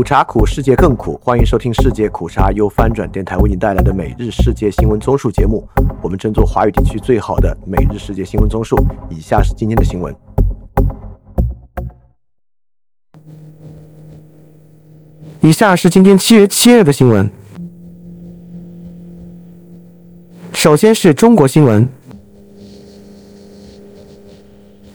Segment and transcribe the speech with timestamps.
[0.00, 1.20] 苦茶苦，世界更苦。
[1.22, 5.68] 欢迎收听世界苦茶由翻转电台为您带来的每日世界新闻综述节目。
[6.00, 8.82] 我们争做华语地区最好的每日世界新闻综述。
[9.10, 10.16] 以下是今天的新闻。
[15.42, 17.30] 以下是今天七月七日的新闻。
[20.54, 21.86] 首先是中国新闻。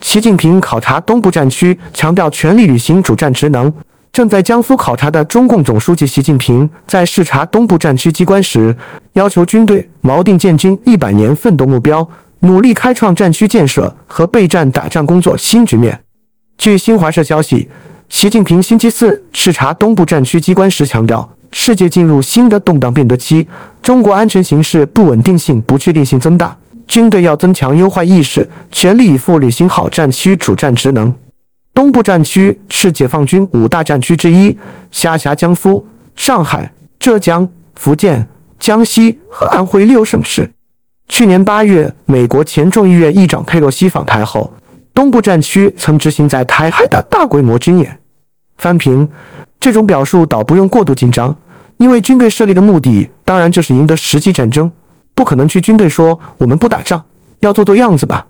[0.02, 3.72] 习近平考察东部战区，强调全力履行主战职能。
[4.16, 8.74] 正在江苏考察的中共总书记习近平在视察东部战区机关时，
[9.12, 12.08] 要求军队锚定建军一百年奋斗目标，
[12.40, 16.00] 努力开创战区建设和备战打仗工作新局面。
[16.58, 17.68] 据新华社消息，
[18.08, 23.46] 习近平星期四视察东部战区机关时强调，世界进入新的动荡变革期，
[23.82, 26.56] 中国安全形势不稳定性、不确定性增大。
[26.88, 31.14] 军队要增强忧患意识，全力以赴履行好战区主战职能。
[31.76, 34.58] 东部战区是解放军五大战区之一，
[34.92, 35.86] 辖辖江苏、
[36.16, 38.26] 上海、浙江、福建、
[38.58, 40.50] 江西和安徽六省市。
[41.10, 44.54] 去年八月，美国前众议院议长佩洛西访台后，
[44.94, 48.00] 东部战区曾执行在台海的大规模军演。
[48.58, 49.08] 翻评
[49.60, 51.36] 这种表述倒不用过度紧张，
[51.76, 54.72] 因为军队设立的目的当然就是赢得实际战争。
[55.14, 57.04] 不可能去军队说我们不打仗，
[57.42, 58.26] 要做做样子吧。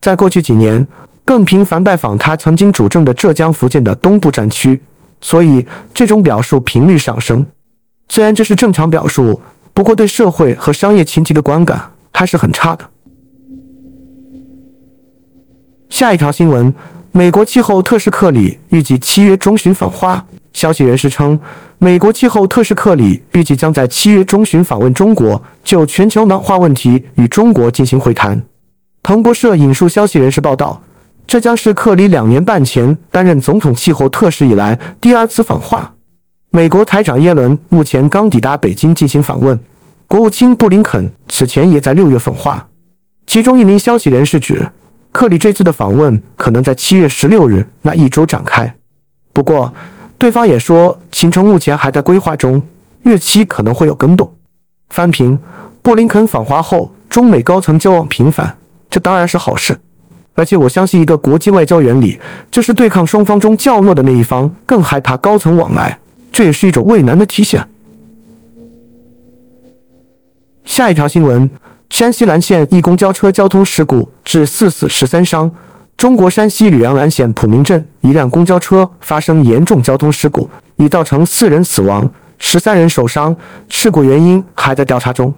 [0.00, 0.84] 在过去几年，
[1.24, 4.80] 更频繁拜访他曾经主政的浙江、福建的东部战区，
[5.20, 7.46] 所以这种表述频率上升。
[8.08, 9.40] 虽然这是正常表述，
[9.72, 12.84] 不过对社会和商业情急的观感还是很差的。
[15.88, 16.74] 下一条新闻：
[17.12, 20.24] 美国气候特使克里预计七月中旬访华。
[20.52, 21.38] 消息人士称，
[21.78, 28.42] 美国气候特使克里预计将在七月中旬访问中国，就全球暖化问题与中国进行会谈。
[29.02, 30.82] 彭博社引述消息人士报道，
[31.30, 35.94] 这将是克里两年半前担任总统气候特使以来第二次访华。
[36.50, 39.56] 美国财长耶伦目前刚抵达北京进行访问，
[40.08, 42.66] 国务卿布林肯此前也在六月访华。
[43.28, 44.68] 其中一名消息人士指，
[45.12, 48.74] 克里这次的访问可能在七月十六日那一周展开。
[49.32, 49.72] 不过，
[50.18, 52.60] 对方也说，行程目前还在规划中，
[53.04, 54.34] 日期可能会有更动。
[54.88, 55.38] 翻评：
[55.80, 58.58] 布林肯访华后，中美高层交往频繁，
[58.90, 59.78] 这当然是好事。
[60.34, 62.18] 而且我相信一个国际外交原理，
[62.50, 65.98] 就是对抗双方中较弱的那一方更害怕高层往来，
[66.32, 67.66] 这也是一种畏难的体现。
[70.64, 71.50] 下一条新闻：
[71.90, 75.50] 山西岚县一公交车交通事故致四死十三伤。
[75.96, 83.36] 中国山西吕梁岚县普明镇一辆公交车发生严重交通事故，已造成四人死亡、十三人受伤，
[83.68, 85.34] 事故原因还在调查中。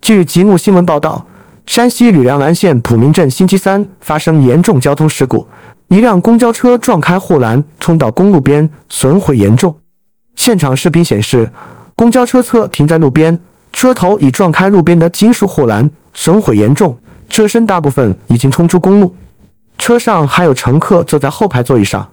[0.00, 1.26] 据吉木新闻报道，
[1.66, 5.46] 山西吕梁兰县普明镇星期三发生严重交通事故，
[5.88, 9.76] 一辆公交车撞开护栏，冲到公路边，损毁严重。
[10.36, 11.50] 现场视频显示，
[11.96, 13.38] 公交车侧停在路边，
[13.72, 16.96] 车头已撞开路边的金属护栏，损毁严重，
[17.28, 19.14] 车身大部分已经冲出公路。
[19.76, 22.08] 车上还有乘客坐在后排座椅上。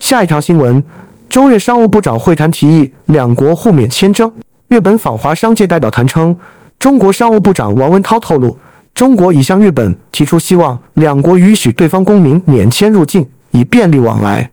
[0.00, 0.82] 下一条新闻：
[1.28, 4.30] 中越商务部长会谈提议两国互免签证。
[4.70, 6.38] 日本访华商界代表团称，
[6.78, 8.56] 中国商务部长王文涛透露，
[8.94, 14.52] 中国已向日本提出希望两国允许对方公民免签入境，以便利往来。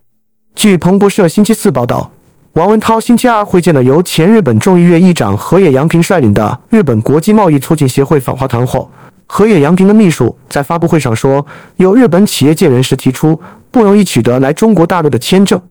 [0.56, 2.10] 据彭博社星期四报道，
[2.54, 8.90] 王文涛星期二会见了由前日本众议院议长河野洋平率领的日本国际贸易促进协会访华团后。
[9.28, 11.46] 河野洋平的秘书在发布会上说，
[11.76, 13.40] 有日本企业界人士提出
[13.70, 15.62] 不容易取得来中国大陆的签证。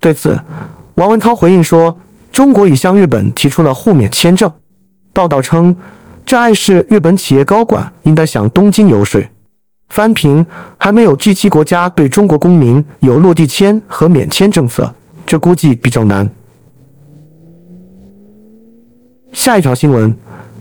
[0.00, 0.36] 对此，
[0.96, 1.96] 王文涛回应说，
[2.34, 4.50] 中国已向日本提出了互免签证。
[5.12, 5.76] 报道称，
[6.26, 9.22] 这暗示日本企业高管应该向东京游说。
[9.88, 10.44] 翻评：
[10.76, 14.92] 还没有 G7 国家对中国公民有落地签和免签政策，
[15.24, 16.28] 这估计比较难。
[19.32, 20.12] 下一条新闻。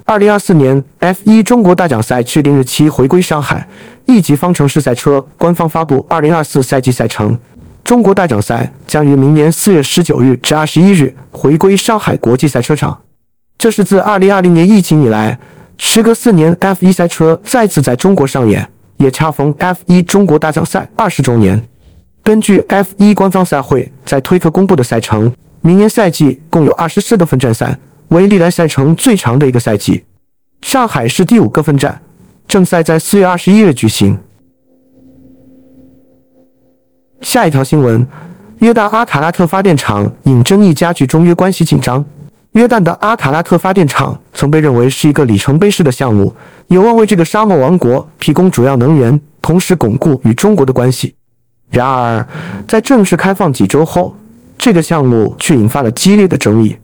[0.06, 3.66] 二零二四年 F 一中国大奖赛确定日期回归上海
[4.06, 7.40] 一级方程式赛车，官方发布二零二四赛季赛程。
[7.84, 13.02] 中国大奖赛将于明年四月十九日至二十一日回归上海国际赛车场。
[13.58, 15.38] 这是自二零二零年疫情以来，
[15.78, 21.62] 时隔四年 F 一赛车再次在中国上演，也恰逢 F 一中国大奖赛二十周年。
[22.24, 27.78] 根据 F 一官方赛会在推特公布的赛程，明年赛季共有二十四个分站赛。
[28.10, 30.04] 为历来赛程最长的一个赛季，
[30.62, 32.00] 上海是第五个分站，
[32.48, 34.18] 正赛在四月二十一日举行。
[37.24, 38.06] 下一条新闻：
[38.60, 42.04] 约旦阿卡拉特发电厂引争议加剧，中约关系紧张。
[42.52, 46.36] 约旦的阿卡拉特发电厂曾被认为是一个里程碑式的项目，
[46.68, 51.16] 有望为这个沙漠王国提供主要能源，同时巩固与中国的关系。
[51.72, 52.28] 然而，
[52.68, 54.16] 在正式开放几周后，
[54.58, 56.76] 这个项目却引发了激烈的争议。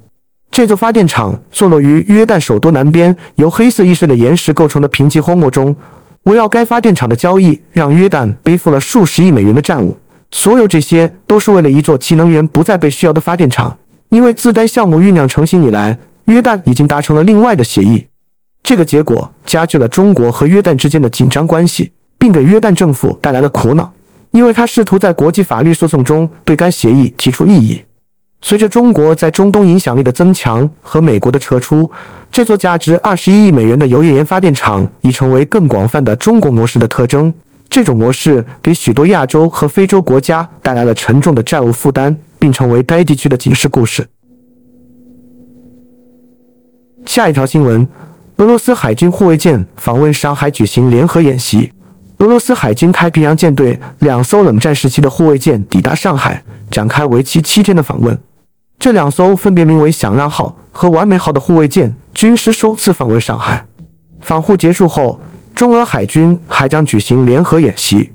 [0.49, 5.75] 这座发电厂坐落于约旦首都南边，由黑色易碎的岩石构成的贫瘠荒漠中。
[6.23, 9.95] 围绕该发电厂的交易，让约旦背负了数十亿美元的债务。
[10.31, 13.77] 所有这些都是为了一座其能源不再被需要的发电厂。
[14.09, 18.07] 因为自该项目酝酿成型以来，约旦已经达成了另外的协议。
[18.63, 23.91] 这个结果加剧了中国和约旦之间的紧张关系，并给约旦政府带来了苦恼。
[24.31, 27.81] 因为他试图在国际法律诉讼中对该协议提出异议。
[28.41, 31.89] 随着中国在中东影响力的增强和美国的撤出，
[32.31, 37.33] 这座价值二十一亿美元的油页岩发电厂已成为更广泛的中国模式的特征。
[37.69, 44.07] 这种模式给许多亚洲和非洲国家带来了沉重的债务负担，并成为该地区的警示故事。
[47.05, 47.87] 下一条新闻：
[48.37, 51.71] 俄罗斯海军护卫舰访问上海举行联合演习。
[52.17, 58.19] 俄罗斯海军太平洋舰队两艘冷战时期的护卫舰抵达上海，展开为期七天的访问。
[58.77, 63.65] 这两艘分别名为“响亮号”和“完美号”的护卫舰军师首次访问上海。
[64.21, 65.19] 访沪结束后，
[65.59, 68.09] 中俄海军还将举行联合演习。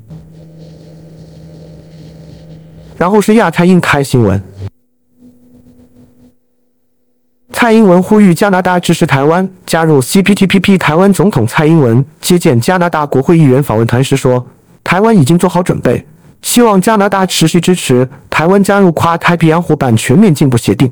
[2.96, 4.42] 然后是亚太印开新闻。
[7.52, 10.78] 蔡英文呼吁加拿大支持台湾加入 CPTPP。
[10.78, 14.46] 台湾总统蔡英文接见加拿大国会议员访问团时说
[14.82, 16.06] ：“台湾已经做好准备，
[16.40, 20.90] 希望加拿大持续支持台湾加入跨太平洋伙伴全面进步协定。”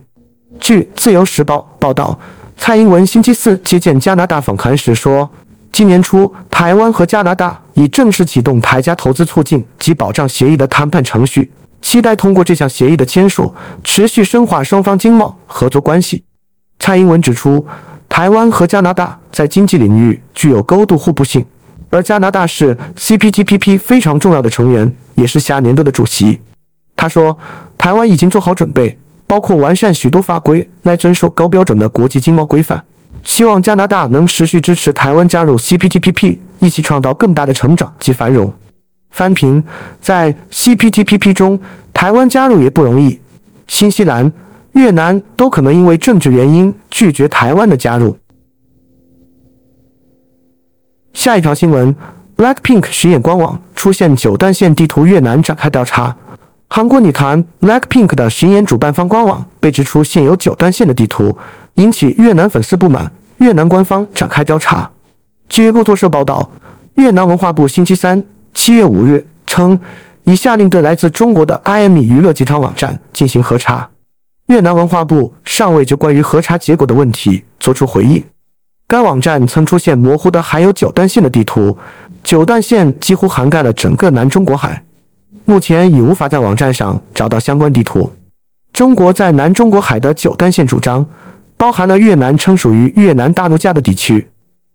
[0.61, 2.21] 据《自由时报》报道，
[2.59, 5.31] 蔡英文星期四接见加拿大访团时说
[5.73, 13.53] ：“今年初，台湾和加拿大已正式启动台加投资促进及保障协议的谈判程序，期待通过这项协议的签署，
[13.83, 16.23] 持续深化双方经贸合作关系。”
[16.79, 17.67] 蔡英文指出，
[18.07, 21.43] 台湾和加拿大在经济领域具有高度互补性，
[21.89, 26.39] 而加拿大是 CPTPP 非常重要的成员，也是下年度的主席。
[26.95, 27.39] 他说，
[27.79, 32.85] 台湾已经做好准备，包括完善许多法规来遵守高标准的国际经贸规范。
[33.23, 38.53] 希望加拿大能持续支持台湾加入 CPTPP，一起创造更大的成长及繁荣。
[39.11, 39.63] 翻评
[40.01, 41.61] 在 CPTPP 中，
[41.93, 43.21] 台湾加入也不容易。
[43.67, 44.33] 新西兰。
[44.73, 48.17] 越南都可能因为政治原因拒绝台湾的加入。
[51.13, 51.95] 下一条新闻
[52.39, 56.17] ：Blackpink 巡演官网出现九段线地图，越南展开调查。
[56.75, 61.37] 韩国女团 Blackpink 的巡演主办方官网被指出现有九段线的地图，
[61.75, 63.13] 引起越南粉丝不满。
[63.37, 64.91] 越南官方展开调查。
[65.51, 66.51] 据路透社报道，
[66.95, 68.25] 越南文化部星期三
[68.55, 69.79] （七月五日）称，
[70.25, 73.91] 已下令对来自中国的 IME 娱乐集团网站进行核查。
[74.47, 78.25] 越南文化部尚未就关于核查结果的问题作出回应。
[78.89, 81.77] 该网站曾出现模糊的含有九段线的地图，
[82.25, 84.83] 九段线几乎涵盖了整个南中国海。
[85.45, 88.11] 目前已无法在网站上找到相关地图。
[88.73, 91.07] 中国在南中国海的九段线主张，
[91.57, 94.29] 包含了越南称属于越南大陆架的地区。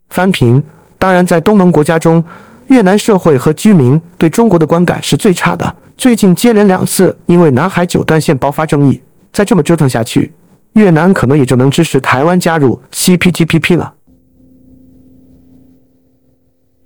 [0.10, 0.62] 翻评：
[1.00, 2.24] 当然，在东盟国家中，
[2.68, 5.76] 越南社会和居民对中国的观感是最差的。
[5.98, 9.02] 最近接连两次因为南海九段线爆发争议。
[9.34, 10.34] 再这么折腾下去，
[10.74, 13.94] 越南可能也就能支持台湾加入 CPTPP 了。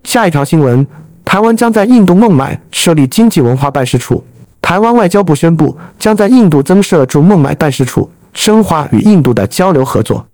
[0.04, 0.86] 下一条新闻：
[1.32, 4.22] 台湾将在印度孟买设立经济文化办事处。
[4.62, 10.28] 台湾外交部宣布，将在印度增设驻孟买办事处，深化与印度的交流合作。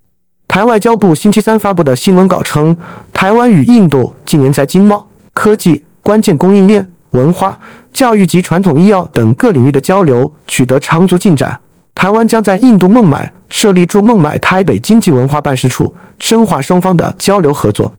[0.48, 2.76] 台外交部星期三发布的新闻稿称，
[3.14, 7.60] 台湾与印度近年在经贸、科技、关键供应链、文化、
[7.94, 11.60] 教育及传统医药等各领域的交流取得长足进展。
[11.94, 17.94] 台湾将在印度孟买设立驻孟买台北经济文化办事处，深化双方的交流合作。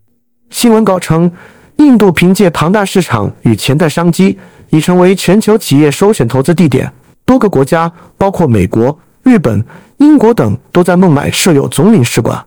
[0.51, 1.31] 新闻稿称，
[1.79, 4.39] 印度凭借庞大市场与潜在商机，
[4.71, 6.93] 已成为全球企业首选投资地点。
[7.25, 9.65] 多个国家，包括美国、日本、
[9.99, 12.45] 英国等，都在孟买设有总领事馆。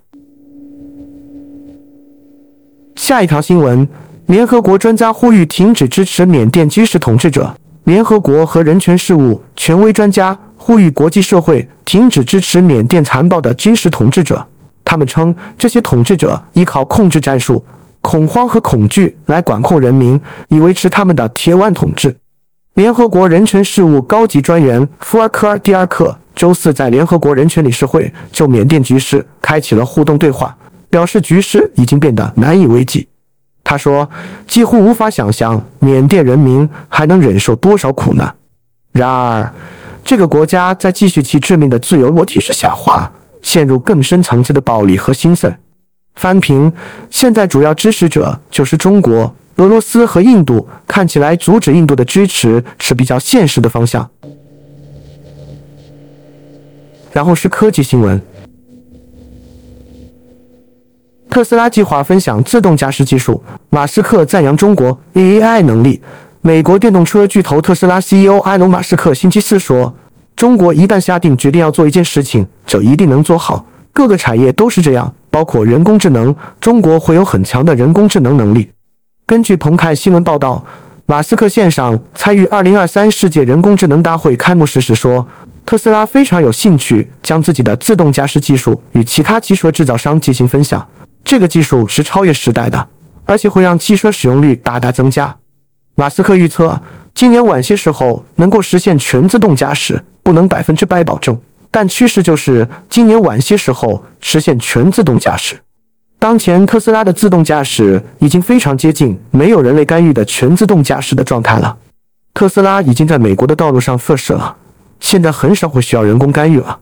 [2.96, 3.88] 下一条新闻：
[4.28, 7.56] 联合国专家呼吁停止支持缅甸军事统治者。
[7.86, 10.38] 联合国和人权事务权威专家。
[10.64, 14.48] 呼吁国际社会停止支持缅甸残暴的军事统治者。
[14.86, 17.66] 他们称，这些统治者依靠控制战术、
[18.02, 22.16] 恐慌和恐惧来管控人民，以维持他们的铁腕统治。
[22.74, 30.56] 联合国人权事务高级专员福尔科尔蒂尔克周四在联合国人权理事会就缅甸局势开启了互动对话，
[30.90, 33.08] 表示局势已经变得难以为继。
[33.64, 34.10] 他说
[34.48, 38.34] ：“几乎无法想象缅甸人民还能忍受多少苦难。”
[38.92, 39.54] 然而，
[40.04, 43.10] 这个国家在继续其致命的自由落体式下滑，
[43.42, 45.54] 陷入更深层次的暴力和心碎。
[46.16, 46.72] 翻评，
[47.10, 54.10] 现在主要支持者就是中国、俄罗斯和印度，看起来阻止印度的支持是比较现实的方向。
[57.12, 58.22] 然后是科技新闻，
[61.30, 66.02] 特斯拉计划分享自动驾驶技术，马斯克赞扬中国 AI 能力。
[66.44, 69.94] 美国电动车巨头特斯拉 CEO 埃隆·马斯克星期四说
[70.36, 73.66] ：“中国一旦下定决定要做一件事情，就一定能做好。
[73.94, 78.70] 各个产业都是这样，包括人工智能，中国会有很强的人工智能能力。”
[79.26, 80.64] 根据澎湃新闻报道，
[81.08, 85.26] 马斯克线上参与2023世界人工智能大会开幕式时说
[85.66, 90.86] ：“特斯拉非常有兴趣将自己的自动驾驶技术与其他汽车制造商进行分享。
[91.24, 92.88] 这个技术是超越时代的，
[93.26, 95.36] 而且会让汽车使用率大大增加。”
[95.96, 96.82] 马斯克预测，
[97.14, 101.40] 今年晚些时候能够实现全自动驾驶，不能百分之百保证，
[101.72, 105.58] 但趋势就是今年晚些时候实现全自动驾驶。
[106.20, 111.76] 当前特斯拉的自动驾驶已经非常接近没有人类干预的全自动驾驶的状态了。
[112.34, 114.56] 特斯拉已经在美国的道路上测试了，
[115.00, 116.78] 现在很少会需要人工干预了。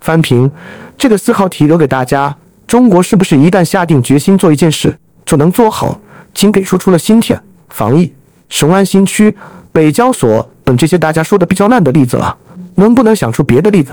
[0.00, 0.50] 翻评
[0.98, 2.36] 这个思考题留给大家：
[2.66, 6.00] 中国是不是一旦下定决心做一件事就能做好？
[6.34, 8.12] 请给出除了芯片、防疫。
[8.48, 9.34] 雄安新区、
[9.70, 12.36] 北交所等这些大家说的比较烂的例子了，
[12.74, 13.92] 能不能想出别的例子？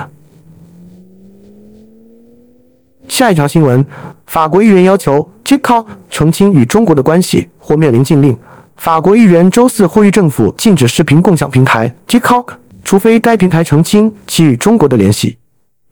[3.09, 3.85] 下一条新闻：
[4.27, 8.37] 法国议员要求 TikTok 澄清与中国的关系，或面临禁令。
[8.77, 12.45] 法国议员周四呼吁政府禁止视频共享平台 TikTok，
[12.85, 15.37] 除非该平台澄清其与中国的联系。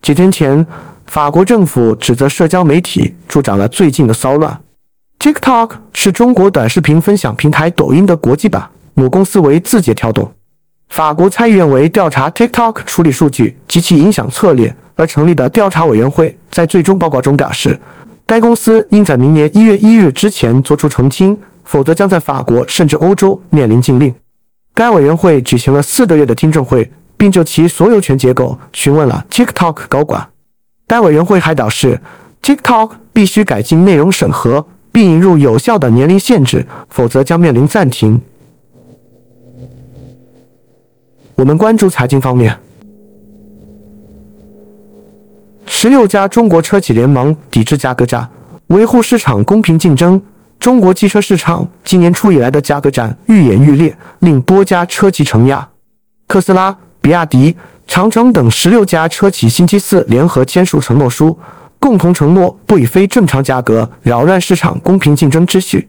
[0.02, 0.66] 几天前，
[1.08, 4.58] 法国政府指责社交媒体助长了最近的骚乱。
[5.20, 10.32] TikTok 是中国短视频分享平台抖音的国际版，母公司为字节跳动。
[10.90, 17.80] 法国参议院为调查 TikTok 处理数据及其影响策略而成立的调查委员会，在最终报告中表示，
[18.26, 24.12] 该公司应在明年一月一日之前作出澄清，否则将在法国甚至欧洲面临禁令。
[24.74, 30.28] 该委员会举行了四个月的听证会，并就其所有权结构询问了 TikTok 高管。
[30.88, 32.02] 该委员会还表示
[32.42, 34.66] ，TikTok 必须改进内容审核。
[34.90, 38.20] 并引入有效的年龄限制，否则将面临暂停。
[41.36, 42.58] 我们关注财经方面，
[45.70, 48.28] 十六家中国车企联盟抵制价格战，
[48.68, 50.20] 维护市场公平竞争。
[50.60, 55.68] 中国汽车市场今年初以来的价格战愈演愈烈，令多家车企承压。
[56.28, 57.56] 特斯拉、比亚迪、
[57.86, 61.38] 长城等十六家车企星期四联合签署承诺书。
[61.80, 65.88] 共同承诺不以非正常价格扰乱市场公平竞争秩序。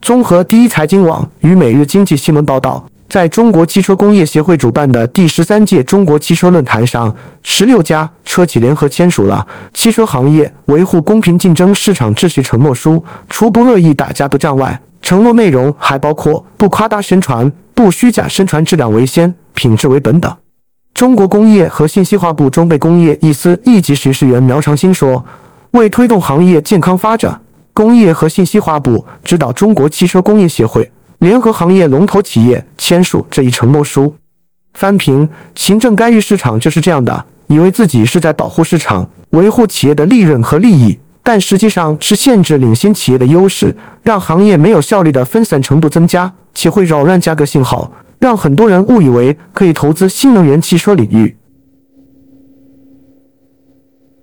[0.00, 12.94] 综合第一财经网与每日经济新闻报道，在中国汽车工业协会主办的第十三届中国汽车论坛上，十六家车企联合签署了《汽车行业维护公平竞争市场秩序承诺书》。
[13.30, 20.36] 除不恶意打价格战外，承诺内容还包括不夸大宣传、不虚假宣传质量为先、品质为本等。
[20.92, 25.24] 中国工业和信息化部装备工业一司一级巡视员苗长兴说
[25.70, 27.40] ：“为推动行业健康发展，
[27.72, 30.90] 工业和信息化部指导中国汽车工业协会
[31.24, 34.14] 联合行业龙头企业签署这一承诺书。”
[34.74, 47.90] 翻评行政干预市场就是这样的，以为自己是在保护市场、维护企业的利润和利益，但实际上是限制领先企业的优势，让行业没有效率的分散程度增加，且会扰乱价格信号。
[48.18, 51.34] 让很多人误以为可以投资新能源汽车领域。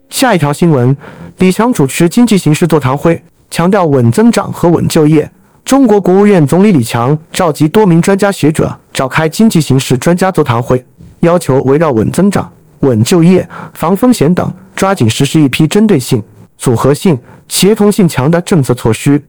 [0.09, 0.95] 下一条新闻：
[1.39, 5.31] 李强主持经济形势座谈会，强调稳增长和稳就业。
[5.63, 10.83] 中国国务院总理李强召集多名专家学者召开经济形势专家座谈会，
[11.21, 16.21] 要求围绕稳增长、稳就业、防风险等，抓紧实施一批针对性、
[16.57, 19.23] 组合性、协同性强的政策措施。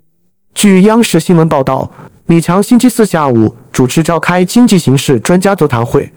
[0.55, 1.91] 据央视新闻报道。
[2.27, 6.11] 李强星期四下午主持召开经济形势专家座谈会，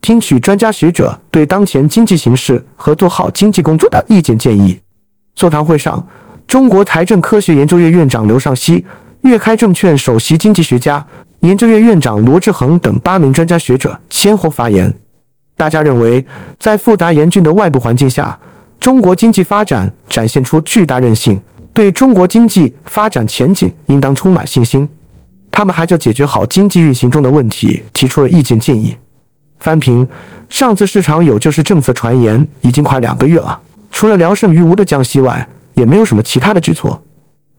[0.00, 4.78] 听取专家学者对当前经济形势和做好经济工作的意见建议。
[5.36, 6.04] 座谈会上，
[6.48, 8.84] 中国财政科学研究院院长刘尚希、
[9.22, 11.04] 粤开证券首席经济学家、
[11.40, 14.92] 研究院院长罗志恒等八名专家学者先后发言。
[15.56, 16.24] 大家认为，
[16.58, 18.36] 在复杂严峻的外部环境下，
[18.80, 21.40] 中国经济发展展现出巨大韧性，
[21.72, 24.88] 对中国经济发展前景应当充满信心。
[25.52, 28.96] 他们还就解决好经济运行中的问题提出了意见建议。
[29.60, 30.06] 翻评
[30.48, 33.60] 上次市场有就是政策传言已经快两个月了，
[33.92, 37.00] 除了聊胜于无的降息外，也没有什么其他的举措。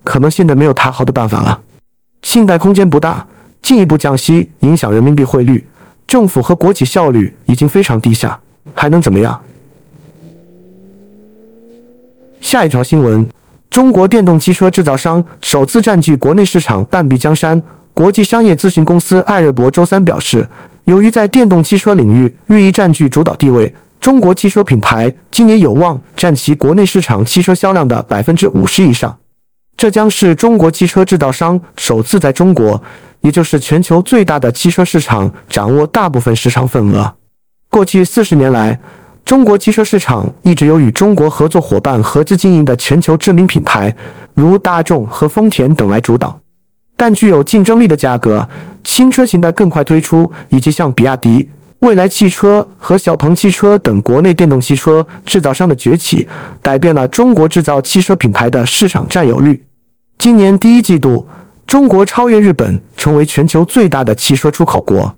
[0.03, 1.59] 可能现在没有太好的办法了，
[2.21, 3.25] 信贷空间不大，
[3.61, 5.65] 进一步降息影响人民币汇率，
[6.05, 8.39] 政府和国企效率已经非常低下，
[8.73, 9.39] 还能怎么样？
[12.41, 13.27] 下一条新闻。
[13.69, 17.59] 中国电动汽车制造商首次占据国内市场半壁江山。
[17.91, 20.47] 国际商业咨询公司艾瑞博周三表示，
[20.83, 29.17] 由于在电动汽车领域日益占据主导地位，中国汽车品牌今年有望占其国内市场汽车销量的百分之五十以上。
[29.75, 32.81] 这将是中国汽车制造商首次在中国，
[33.21, 37.15] 也就是全球最大的汽车市场掌握大部分市场份额。
[37.69, 38.79] 过去四十年来，
[39.25, 43.93] 中国汽车市场一直由与中国合作伙伴合资经营的全球知名品牌，
[44.33, 46.39] 如大众和丰田等来主导。
[46.95, 48.47] 但具有竞争力的价格、
[48.83, 51.49] 新车型的更快推出，以及像比亚迪、
[51.83, 56.25] 蔚来汽车和小鹏汽车等国内电动汽车制造商的崛起，
[56.61, 59.61] 改变了中国制造汽车品牌的市场占有率。
[60.17, 61.27] 今年第一季度，
[61.67, 65.13] 中国超越日本，成为全球最大的汽车出口国。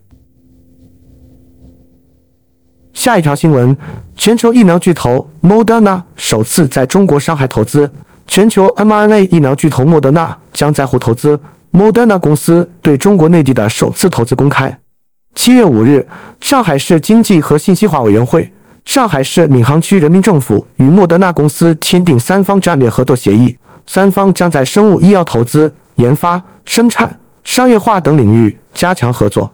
[2.94, 3.78] 下一条新闻：
[4.16, 7.92] 全球疫苗巨头 Moderna 首次在中国上海投资。
[8.26, 11.40] 全球 mRNA 疫苗巨头莫德纳将在沪投资。
[11.72, 14.76] Moderna 公司对中国内地的首次投资公开。
[15.36, 16.08] 七月五日，
[16.40, 18.52] 上海市经济和信息化委员会、
[18.86, 29.52] 上海市闵行区人民政府与莫德纳公司签订三方战略合作协议，三方将在生物医药投资、研发、生产、商业化等领域加强合作。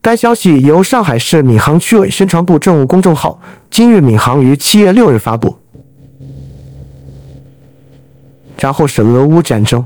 [0.00, 5.54] 该消息由上海市闵行区委宣传部政务公众号“今日闵行”于七月六日发布。
[8.60, 9.84] 然后是俄乌战争。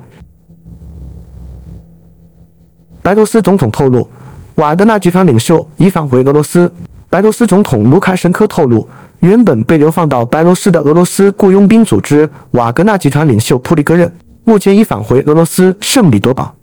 [3.02, 4.09] 白罗斯总统透露，
[4.57, 6.71] 瓦格纳集团领袖已返回俄罗斯。
[7.09, 8.88] 白罗斯总统卢卡申科透露，
[9.19, 14.12] 原本被流放到白罗斯的俄罗斯雇佣兵组织瓦格纳集团领袖普里戈任，
[14.45, 16.54] 目前已返回俄罗斯圣彼得堡。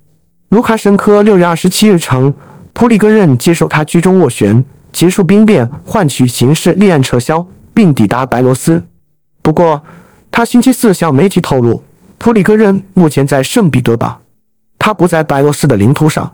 [0.50, 2.34] 卢卡申科六月二十七日称，
[2.72, 4.64] 普里戈任接受他居中斡旋，
[4.94, 8.82] 结束兵变，换取刑事立案撤销，并抵达白罗斯。
[9.42, 9.84] 不过，
[10.32, 11.84] 他星期四向媒体透露，
[12.18, 14.22] 普里戈任目前在圣彼得堡。
[14.80, 16.32] 他不在白罗斯的领土上。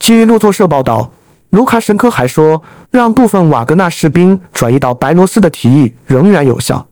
[0.00, 1.12] 据路透社报道，
[1.50, 6.88] 卢卡申科还说，让部分瓦格纳士兵转移到白罗斯的提议仍然有效。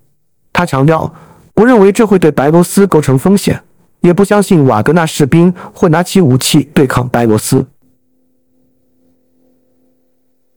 [0.53, 1.13] 他强调，
[1.55, 3.61] 不认为这会对白罗斯构成风险，
[4.03, 7.67] 也不相信瓦格纳士兵会拿起武器对抗白罗斯。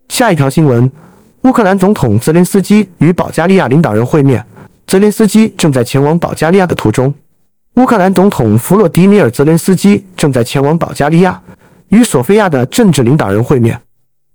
[0.10, 0.92] 下一条新闻：
[1.44, 4.46] 乌克兰总统泽连斯基与保加利亚领导人会面，
[4.86, 7.14] 泽连斯基正在前往保加利亚的途中。
[7.76, 11.42] 乌克兰总统弗洛迪米尔·泽连斯基正在前往保加利亚，
[11.92, 13.80] 与索菲亚的政治领导人会面。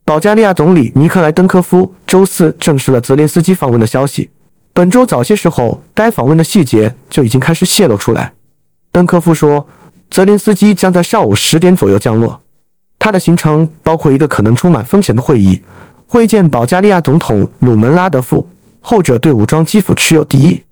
[0.05, 4.31] 保加利亚总理尼克莱·登科夫周四证实了泽连斯基访问的消息。
[4.73, 8.33] 本周早些时候，该访问的细节就已经开始泄露出来。
[8.92, 9.66] 登科夫说，
[10.11, 12.40] 泽连斯基将在上午十点左右降落。
[12.99, 15.62] 他的行程包括一个可能充满风险的会议，
[16.07, 18.47] 会见保加利亚总统鲁门拉德夫，
[18.81, 20.62] 后者对武装基辅持有敌意。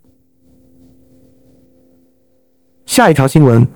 [2.87, 3.67] 下一条新闻：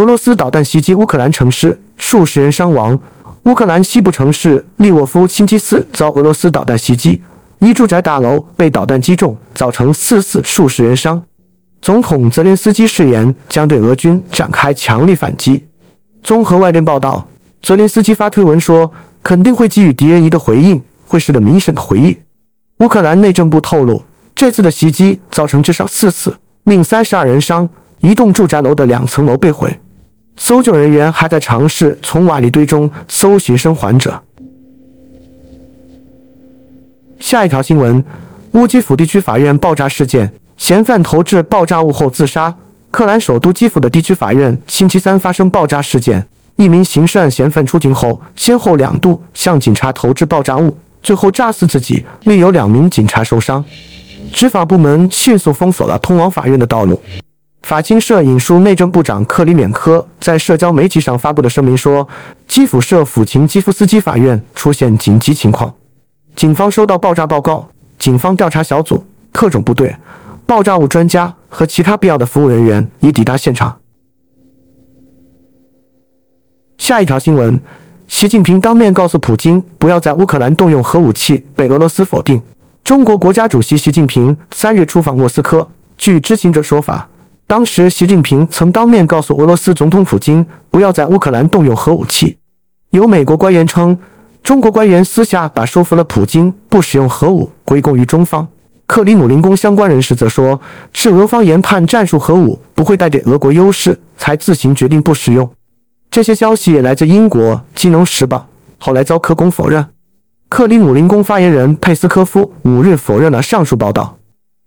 [0.00, 2.98] 俄罗斯导弹袭击乌克兰城市，数十人伤亡。
[3.42, 7.20] 乌克兰西部城市利沃夫星期四遭俄罗斯导弹袭击，
[7.58, 11.22] 一住宅大楼被导弹击中，造成四死数十人伤。
[11.82, 15.62] 总统泽连斯基誓言将对俄军展开强力反击。
[16.22, 17.28] 综合外电报道，
[17.60, 18.90] 泽连斯基发推文说，
[19.22, 22.16] 肯定会给予敌人一个回应，会是个明显的回应。
[22.78, 24.02] 乌克兰内政部透露，
[24.34, 26.34] 这次的袭击造成至少四死，
[26.64, 27.68] 命三十二人伤。
[28.00, 29.78] 一栋住宅楼的两层楼被毁，
[30.40, 34.20] 搜救人员还在尝试从瓦砾堆中搜寻生还者。
[37.20, 38.02] 下一条新闻：
[38.52, 42.52] 乌基辅地区法院爆炸事件，嫌犯投掷爆炸物后自杀。
[42.90, 46.26] 克兰首都基辅的地区法院星期三发生爆炸事件，
[46.56, 53.62] 一名刑事案嫌犯出庭后，先后两度向警察投掷爆炸物，最后炸死自己，另有两名警察受伤。
[54.32, 56.98] 执法部门迅速封锁了通往法院的道路。
[57.70, 62.08] 法新社引述内政部长克里缅科在社交媒体上发布的声明说，
[62.48, 65.72] 基辅市抚琴基夫斯基法院出现紧急情况，
[66.34, 69.94] 警方收到爆炸报告，警方调查小组、特种部队、
[70.44, 73.78] 爆炸物专家和其他必要的服务人员已抵达现场。
[76.76, 77.60] 下一条新闻：
[78.08, 82.42] 习近平当面告诉普京不要在乌克兰动用核武器，被俄罗斯否定。
[82.82, 87.08] 中国国家主席习近平三日出访莫斯科，据知情者说法。
[87.50, 92.38] 当时，习近平曾当面告诉俄罗斯总统普京，不要在乌克兰动用核武器。
[92.90, 93.98] 有美国官员称，
[94.40, 98.46] 中国官员私下把说服了普京不使用核武归功于中方。
[98.86, 100.60] 克里姆林宫相关人士则说，
[100.92, 105.50] 是俄方研判战术核武不会带给俄国优势，才自行决定不使用。
[106.08, 108.36] 这些消息来自英国《金融时报》，
[108.78, 109.84] 后来遭克宫否认。
[110.48, 114.18] 克里姆林宫发言人佩斯科夫五日否认了上述报道。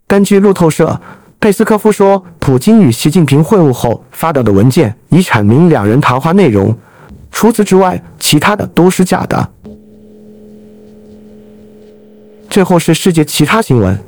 [0.06, 1.00] 根据路透社。
[1.43, 6.73] 佩斯科夫说，普京与习近平会晤后发表的文件已阐明两人谈话内容，
[7.32, 9.49] 除此之外，其他的都是假的。
[12.49, 13.99] 最后是世界其他新闻：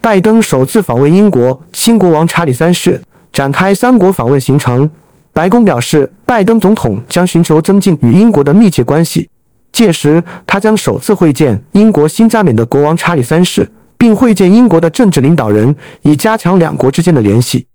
[0.00, 2.98] 拜登首次访问英国，新国王查理三世
[3.30, 4.90] 展开三国访问行程。
[5.34, 9.28] 白宫表示，拜登总统将寻求增进与英国的密切关系，
[9.70, 13.70] 届时他将首次会见英国新加冕的国王查理三世。
[14.00, 17.66] 并会见英国的政治领导人，以加强两国之间的联系。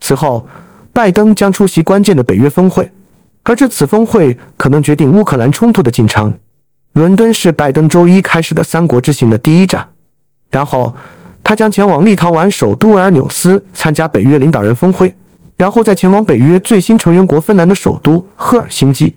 [0.00, 0.44] 此后，
[0.92, 2.90] 拜登将出席关键的北约峰会，
[3.44, 6.36] 而这次峰会可能决定乌克兰冲突的进程。
[6.94, 9.88] 伦敦是拜登周一开始的三国之行的第一站，
[10.50, 10.92] 然后
[11.44, 15.14] 他将前往立陶宛首都维尔纽斯参加北约领导人峰会，
[15.56, 19.14] 然后再前往北约最新成员国芬兰的首都赫尔辛基。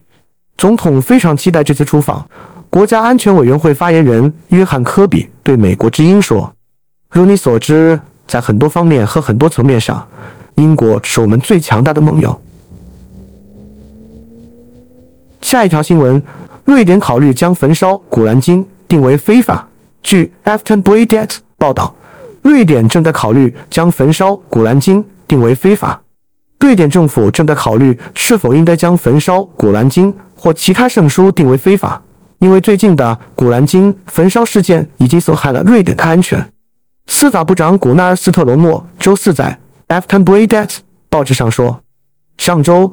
[0.58, 2.24] 总统非常期待这次出访。
[2.72, 6.56] 国家安全委员会发言人约翰·科比对美国之音说
[7.12, 10.08] ：“如你所知，在很多方面和很多层面上，
[10.56, 12.42] 英国是我们最强大的盟友。”
[15.42, 16.24] 下一条新闻：
[16.64, 19.68] 瑞典考虑将焚烧《古兰经》定为非法。
[20.02, 21.94] 据 Afton b r a d e t 报道，
[22.42, 26.02] 瑞典正在考虑将焚烧《古兰经》定为非法。
[26.62, 32.02] 瑞典政府正在考虑是否应该将焚烧《古兰经》或其他圣书定为非法。
[32.42, 36.44] 因为最近的《古兰经》焚烧事件已经损害了瑞典的安全，
[37.06, 39.56] 司法部长古纳尔斯特罗诺周四在
[40.02, 41.80] 《Afton b r a d e t 报纸上说，
[42.40, 42.92] 上周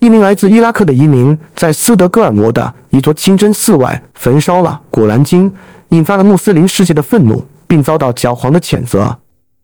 [0.00, 5.50] 一名来自伊拉克的移民在斯德哥尔摩的一座清真寺外焚烧了《古兰经》，
[5.88, 9.16] 引发了穆斯林世界的愤怒，并遭到教皇的谴责。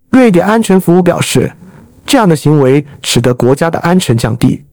[0.08, 1.52] 瑞典安全服务表示，
[2.06, 4.64] 这样的行为使得国家的安全降低。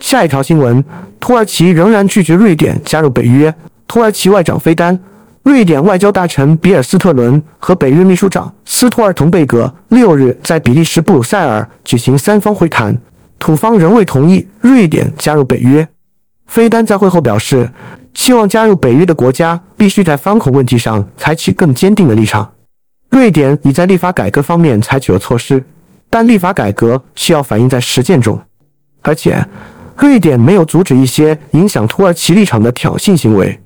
[0.00, 0.84] 下一条新闻：
[1.18, 3.52] 土耳其仍然拒绝瑞典加入北约。
[3.86, 4.98] 土耳其外长菲丹、
[5.42, 12.96] 瑞典外交大臣比尔斯特伦和北约秘书长斯托尔滕贝格六日在比利时布鲁塞尔举行三方会谈，
[13.38, 15.86] 土方仍未同意瑞典加入北约。
[16.46, 17.70] 菲丹在会后表示，
[18.14, 22.52] 希望加入北约的国家必须在反恐问题上采取更坚定的立场。
[23.10, 25.64] 瑞典已在立法改革方面采取了措施，
[26.10, 28.38] 但立法改革需要反映在实践中，
[29.02, 29.44] 而且。
[29.98, 33.58] 瑞典没有阻止一些影响土耳其立场的挑衅行为，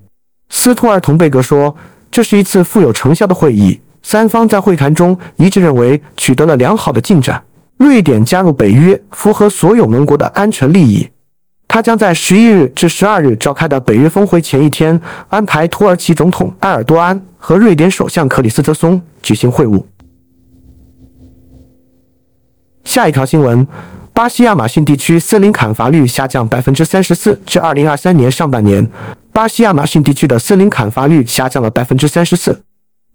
[0.48, 1.76] 斯托尔滕贝格说
[2.10, 7.42] ：“这是一次富有成效的会议，三方在会谈中一致认为取得了良好的进展。
[7.76, 11.06] 瑞典加入北约符合所有盟国的安全利益。”
[11.68, 19.82] 他将在十一日至十二日召开的北约峰会前一天安排土耳其总统埃尔多安和瑞典首相克里斯特松举行会晤。
[22.84, 23.66] 下一条新闻。
[24.22, 28.88] 巴西亚马逊地区森林砍伐率下降百分之三十四，至二零二三年上半年，
[29.32, 32.62] 巴西亚马逊地区的森林砍伐率下降了百分之三十四。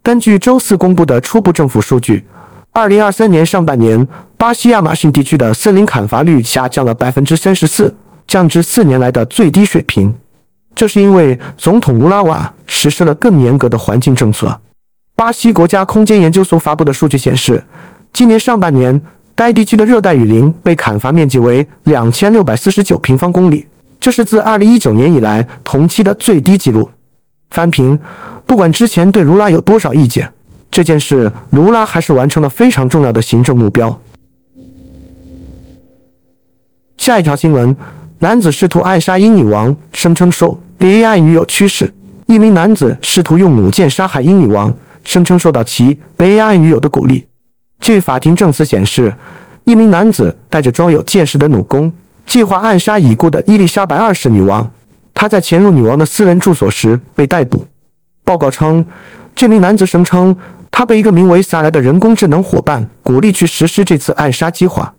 [0.04, 2.26] 根据周四公布的初步政府数据，
[2.74, 7.96] 二零二三年上半年，巴西亚马逊地区的森林砍伐率下降了百分之三十四，
[8.28, 10.14] 降至四年来的最低水平。
[10.76, 14.60] 这是因为总统乌拉瓦实施了更严格的环境政策。
[15.16, 17.64] 巴西国家空间研究所发布的数据显示，
[18.12, 19.02] 今年上半年。
[19.38, 23.68] 该地区的热带雨林被砍伐面积为两千六百四十九平方公里，
[24.00, 26.90] 这是自二零一九年以来同期的最低纪录。
[27.52, 28.00] 翻评：
[28.48, 30.34] 不管之前对卢拉有多少意见，
[30.72, 34.02] 这件事卢拉还是完成了非常重要的行政目标。
[36.98, 37.78] 下一条新闻：
[38.18, 41.94] 男子试图暗杀英女王，声称受 AI 女友驱使。
[42.26, 44.74] 一名男子试图用弩箭杀害英女王，
[45.04, 47.28] 声称受到其 AI 女友的鼓励。
[47.80, 49.14] 据法庭证词显示，
[49.64, 51.92] 一名男子带着装有箭矢的弩弓，
[52.26, 54.70] 计划暗杀已故的伊丽莎白二世女王。
[55.14, 57.66] 他在潜入女王的私人住所时被逮捕。
[58.24, 58.86] 报告称，
[59.34, 60.36] 这名男子声称
[60.70, 64.94] 他被一个名为萨莱的人工智能伙伴鼓励去实施这次暗杀计划。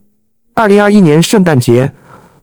[0.55, 1.93] 二零二一年圣诞节，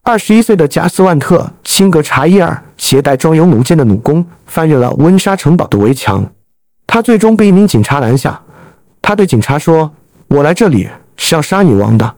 [0.03, 6.25] 二十一岁的贾斯万特·辛格查伊尔携带装有弩箭的弩弓翻越了温莎城堡的围墙，
[6.85, 8.39] 他最终被一名警察拦下。
[9.01, 9.91] 他对警察说。
[10.27, 12.15] 我来这里是要杀女王的。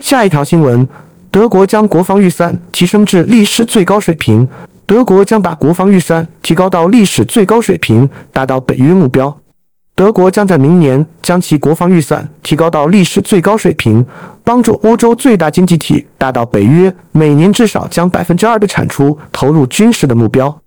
[0.00, 0.88] 下一条新闻：
[1.30, 4.48] 德国将国防预算提升至历史最高水平。
[4.86, 9.36] 德国将把国防预算提高到历史最高水平，达到北约目标。
[9.94, 14.04] 德国将在明年将其国防预算提高到历史最高水平，
[14.42, 20.60] 帮助欧洲最大经济体达到北约每年至少将百分之二的产出投入军事的目标。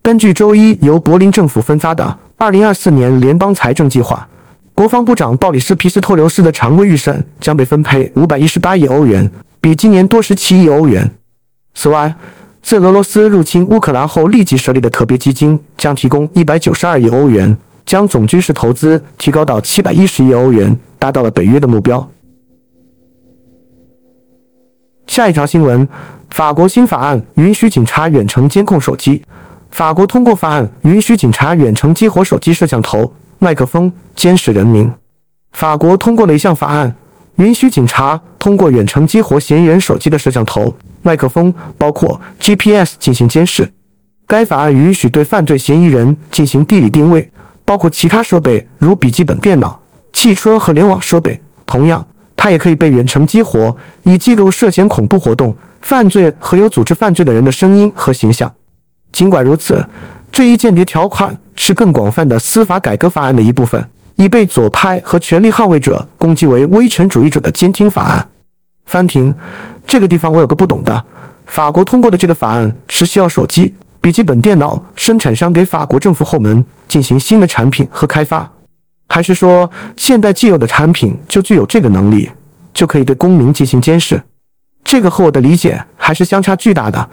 [0.00, 2.18] 根据周一由柏林政府分发的。
[2.38, 4.28] 二零二四年联邦财政计划，
[4.74, 11.10] 国防部长鲍里斯·皮斯托留斯的常规预算将被分配五百一十八亿欧元，比今年多十七亿欧元。
[11.72, 12.14] 此外，
[12.60, 22.06] 自俄罗斯入侵乌克兰后立即设立的特别基金将提供一百九十二亿欧元，将总军事投资提高到七百一十亿欧元，达到了北约的目标。
[25.06, 25.88] 下一条新闻：
[26.28, 29.22] 法国新法案允许警察远程监控手机。
[29.76, 34.90] 法国通过法案，允许警察远程激活手机摄像头、麦克风，监视人民。
[35.52, 36.96] 法国通过了一项法案，
[37.36, 43.70] 允许警察通过远程激活嫌疑人手机的摄像头、麦克风，包括 GPS 进行监视。
[44.26, 47.30] 该法案允许对犯罪嫌疑人进行地理定位，
[47.66, 49.78] 包括其他设备，如笔记本电脑、
[50.10, 51.38] 汽车和联网设备。
[51.66, 52.02] 同样，
[52.34, 58.50] 它也可以被远程激活，以记录涉嫌恐怖活动、犯罪和有组织犯罪的人的声音和形象。
[59.16, 59.82] 尽管如此，
[60.30, 63.82] 这一间谍条款是更广泛的司法改革法案的一部分，
[64.16, 68.28] 已被左派和权力捍卫者攻击为威权主义者的监听法案。
[68.84, 69.34] 翻停，
[69.86, 71.02] 这个地方我有个不懂的：
[71.46, 78.46] 法国通过的这个法案是需要手机、笔记本电脑生产商给法国政府后门进行新的产品和开发，
[79.08, 82.30] 还是说现在既有的产品就具有这个能力，
[82.74, 84.22] 就可以对公民进行监视？
[84.84, 87.08] 这个和我的理解还是相差巨大的。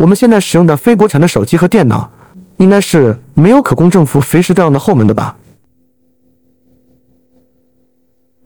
[0.00, 2.10] 我们现在使用的非国产的手机和电脑，
[2.56, 5.36] 应该是没有可供政府随时调用的后门的吧？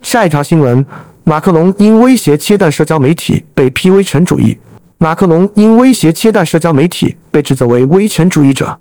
[0.02, 0.84] 下一条新闻：
[1.22, 4.58] 马克龙因威胁切断社交媒体被批威权主义。
[4.98, 8.80] 马克龙因威胁切断社交媒体被指责为威权主义者。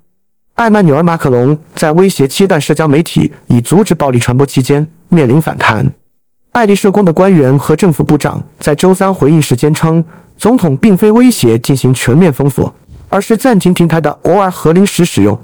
[0.55, 5.93] 艾曼纽尔·马克龙在威胁切断社交媒体以阻止暴力传播期间面临反弹。
[6.53, 10.03] 爱丽舍宫的官员和政府部长在周三回应时坚称，
[10.43, 12.75] 总统并非威胁进行全面封锁，
[13.08, 15.39] 而是暂停平台的偶尔和临时使用。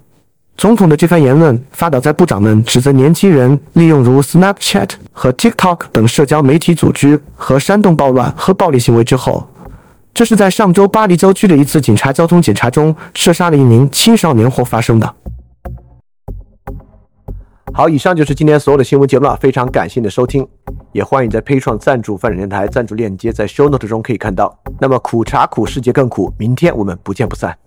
[0.57, 9.47] 总统的这番言论发表在部长们指责年轻人利用如 Snapchat 和 TikTok 等社交媒体组织和煽动暴乱和暴力行为之后。
[10.13, 15.15] 这是在上周巴黎郊区的一次警察交通检查中射杀了一名青少年后发生的。
[17.73, 20.45] 好，以上就是今天所有的新闻节目了，非常感谢你的收听，
[20.91, 24.57] 也欢迎在 p a 创赞助范展电台赞助链接在 Show Note 中可以看到。
[24.79, 27.57] 那么苦茶苦，世界更苦，明天我们不见不散。